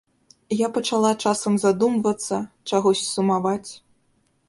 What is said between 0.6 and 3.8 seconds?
Я пачала часам задумвацца, чагось сумаваць.